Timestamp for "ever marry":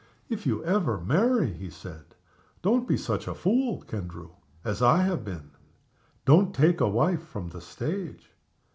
0.65-1.53